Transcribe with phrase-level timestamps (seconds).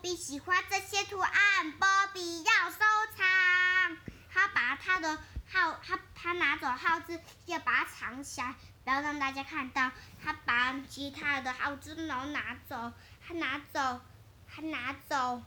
[0.00, 2.78] 比喜欢这些图案，波比要收
[3.16, 3.96] 藏。
[4.32, 5.16] 他把他的
[5.50, 8.54] 号，他他拿走号子，要把它藏起来，
[8.84, 9.90] 不要让大家看到。
[10.22, 12.92] 他把其他的号子都拿走，
[13.26, 14.00] 他拿走，
[14.48, 15.42] 他拿走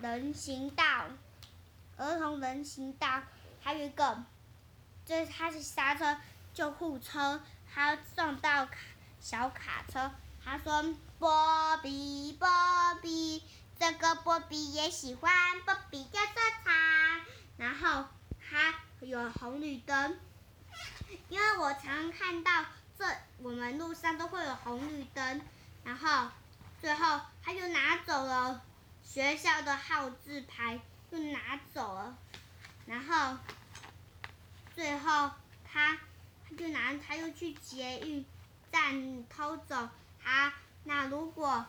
[0.00, 1.06] 人行道，
[1.96, 3.22] 儿童人行道，
[3.62, 4.24] 还有一个，
[5.06, 6.18] 就是他是刹车
[6.52, 7.40] 救护车，
[7.72, 8.78] 他撞到卡
[9.20, 10.10] 小卡车。
[10.44, 12.48] 他说：“波比，波
[13.00, 13.21] 比，
[13.82, 16.32] 这个波比也喜欢波比要收
[16.64, 17.20] 藏。”
[17.58, 18.06] 然后
[18.40, 20.20] 他有红绿灯，
[21.28, 22.64] 因为我常看到
[22.96, 23.04] 这
[23.38, 25.42] 我们路上都会有红绿灯。
[25.82, 26.30] 然后
[26.80, 28.62] 最后他就拿走了
[29.02, 30.80] 学校的号字牌，
[31.10, 32.16] 就拿走了。
[32.86, 33.36] 然后
[34.76, 35.32] 最后
[35.64, 35.98] 他
[36.48, 38.24] 他就拿他又去捷运
[38.70, 39.88] 站偷走。
[40.22, 40.52] 他
[40.84, 41.66] 那如果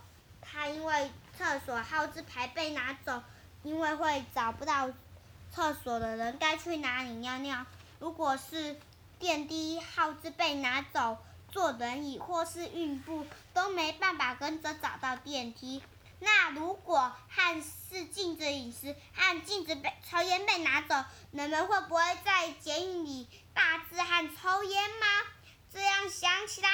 [0.53, 3.23] 他因为厕所号字牌被拿走，
[3.63, 4.91] 因为会找不到
[5.51, 7.65] 厕所的人该去哪里尿尿。
[7.99, 8.79] 如果是
[9.17, 11.17] 电梯号字被拿走，
[11.49, 15.81] 坐轮椅或是孕妇都没办法跟着找到电梯。
[16.19, 25.07] 那如果和是禁止饮食和禁止被抽烟被拿走，人们会不会在监狱里大字和抽烟吗？
[25.73, 26.69] 这样想起来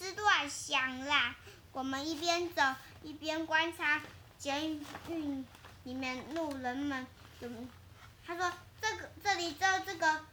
[0.00, 1.36] 思乱想啦，
[1.72, 2.62] 我们一边走
[3.02, 4.00] 一边观察
[4.38, 5.44] 监狱
[5.84, 7.06] 里面路人们。
[8.26, 10.24] 他说：“这个这里只有这个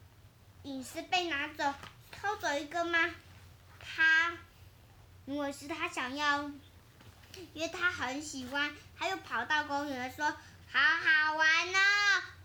[0.63, 1.73] 隐私被拿走，
[2.13, 3.13] 偷走一个吗？”
[3.77, 4.37] 他
[5.25, 6.43] 因为是他想要，
[7.53, 10.25] 因为他很喜欢，他又跑到公园说
[10.71, 11.79] ：“好好玩呢，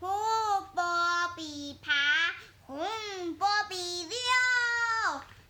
[0.01, 0.09] 胡
[0.75, 1.93] 波比爬。”
[2.67, 4.17] 红波比溜，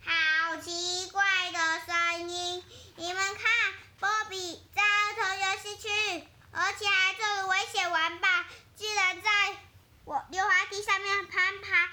[0.04, 2.64] 好奇怪的声音！
[2.96, 3.44] 你们看，
[4.00, 8.46] 波比在儿童游戏区，而且还做危险玩吧，
[8.76, 9.30] 居然在
[10.04, 11.90] 我溜滑梯上面攀爬，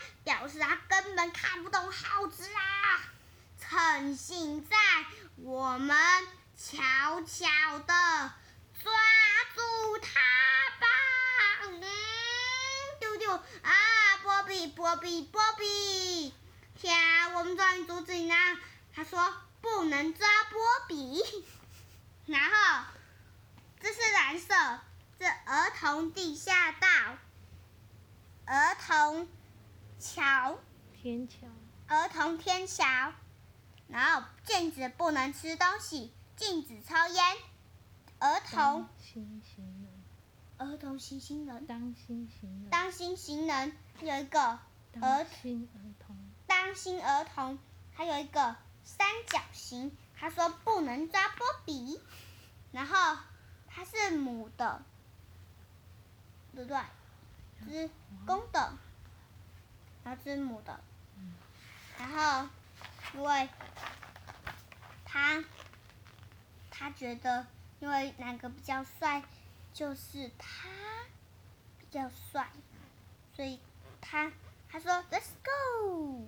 [0.59, 3.01] 他根本看不懂耗子啊！
[3.59, 4.75] 趁现在，
[5.37, 5.97] 我们
[6.57, 6.77] 悄
[7.21, 8.33] 悄的
[8.83, 8.91] 抓
[9.55, 10.19] 住他
[10.79, 10.87] 吧！
[11.63, 11.81] 嗯，
[12.99, 13.71] 丢丢啊！
[14.21, 16.33] 波比，波比，波比！
[16.75, 18.35] 天啊，我们终于阻止你了。
[18.93, 21.23] 他说不能抓波比。
[22.25, 22.85] 然后，
[23.81, 24.79] 这是蓝色，
[25.19, 26.87] 这儿童地下道，
[28.45, 29.27] 儿童
[29.99, 30.57] 桥，
[30.93, 31.47] 天桥，
[31.87, 33.13] 儿童天桥。
[33.89, 37.37] 然后禁止不能吃东西，禁止抽烟，
[38.19, 38.87] 儿童。
[38.97, 40.69] 行行人。
[40.69, 41.65] 儿童行行人。
[41.67, 42.69] 当心行人。
[42.69, 43.75] 当心行人。
[43.99, 45.67] 有一个儿童，
[46.47, 47.59] 当心儿童，
[47.93, 49.91] 还有一个三角形。
[50.15, 51.99] 他说不能抓波比，
[52.71, 53.17] 然后
[53.67, 54.81] 它是母的，
[56.53, 56.79] 对不对？
[57.65, 57.89] 是
[58.25, 58.73] 公的，
[60.03, 60.79] 然后是母的。
[61.97, 62.47] 然后
[63.13, 63.49] 因为
[65.05, 65.43] 他
[66.69, 67.45] 他觉得，
[67.79, 69.23] 因为哪个比较帅，
[69.73, 70.69] 就是他
[71.79, 72.49] 比较帅，
[73.35, 73.59] 所以。
[74.01, 74.31] 他
[74.71, 76.25] 他说 Let's go，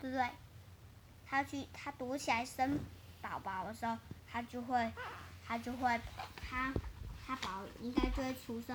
[0.00, 0.30] 对不对？
[1.26, 2.80] 他去他躲起来生
[3.20, 3.98] 宝宝的时候，
[4.32, 4.92] 他就会
[5.46, 6.00] 他就会
[6.36, 6.72] 他
[7.24, 8.74] 他宝应该就会出生。